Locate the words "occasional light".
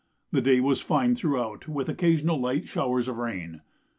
1.87-2.67